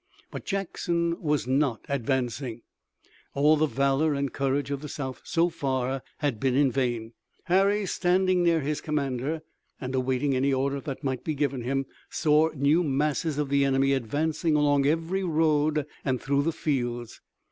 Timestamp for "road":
15.23-15.85